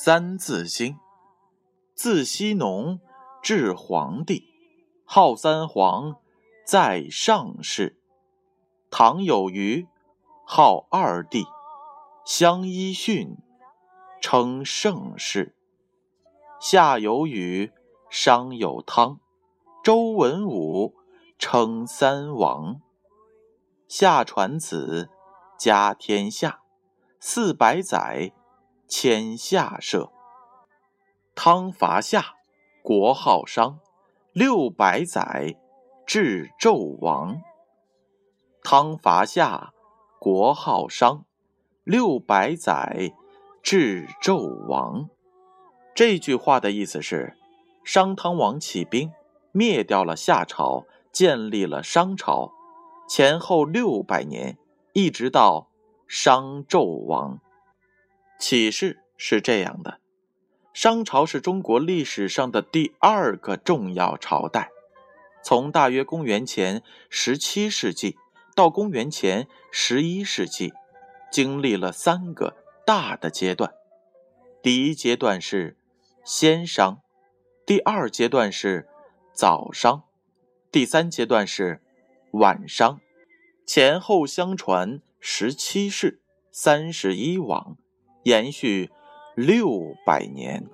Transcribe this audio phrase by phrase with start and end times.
[0.00, 0.96] 三字经，
[1.92, 3.00] 自羲农
[3.42, 4.44] 至黄帝，
[5.04, 6.14] 号三皇，
[6.64, 8.00] 在上世。
[8.92, 9.88] 唐有虞，
[10.46, 11.44] 号二帝，
[12.24, 13.38] 相揖逊，
[14.20, 15.56] 称盛世。
[16.60, 17.72] 夏有禹，
[18.08, 19.18] 商有汤，
[19.82, 20.94] 周文武，
[21.40, 22.80] 称三王。
[23.88, 25.10] 夏传子，
[25.58, 26.60] 家天下，
[27.18, 28.32] 四百载。
[28.88, 30.10] 迁下社，
[31.34, 32.34] 汤伐夏，
[32.82, 33.80] 国号商，
[34.32, 35.54] 六百载，
[36.06, 37.42] 至纣王。
[38.62, 39.74] 汤伐夏，
[40.18, 41.26] 国号商，
[41.84, 43.12] 六百载，
[43.62, 45.10] 至纣王。
[45.94, 47.36] 这句话的意思是，
[47.84, 49.12] 商汤王起兵，
[49.52, 52.52] 灭掉了夏朝，建立了商朝，
[53.06, 54.56] 前后六百年，
[54.94, 55.68] 一直到
[56.06, 57.38] 商纣王。
[58.38, 60.00] 启示是这样的：
[60.72, 64.70] 商朝是中国历史上的第二个重要朝代，
[65.42, 68.16] 从大约公元前十七世纪
[68.54, 70.72] 到公元前十一世纪，
[71.32, 73.74] 经历了三个大的阶段。
[74.62, 75.76] 第一阶段是
[76.24, 77.00] 先商，
[77.66, 78.88] 第二阶段是
[79.32, 80.04] 早商，
[80.70, 81.80] 第三阶段是
[82.32, 83.00] 晚商，
[83.66, 86.20] 前后相传十七世，
[86.52, 87.76] 三十一王。
[88.22, 88.90] 延续
[89.34, 90.66] 六百年，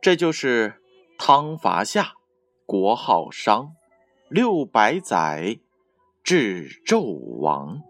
[0.00, 0.80] 这就是
[1.18, 2.12] 汤伐夏，
[2.66, 3.74] 国号商，
[4.28, 5.58] 六百载，
[6.22, 7.82] 至纣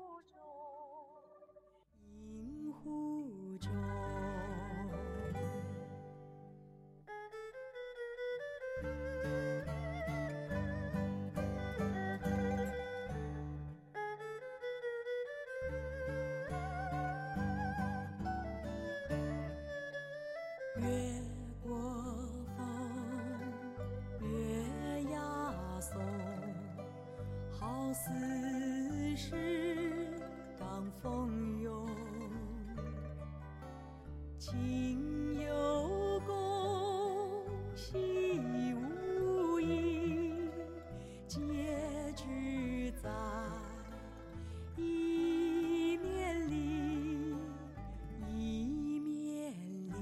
[28.00, 28.12] 此
[29.16, 29.34] 事
[30.56, 31.88] 当风涌
[34.38, 37.44] 情有共
[37.74, 38.40] 兮
[38.72, 40.48] 无疑
[41.26, 41.40] 结
[42.14, 43.10] 局在
[44.76, 47.34] 一面里
[48.28, 49.52] 一面
[49.88, 49.92] 里。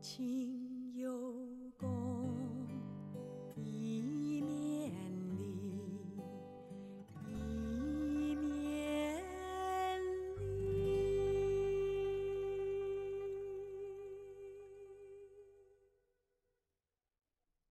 [0.00, 0.59] 情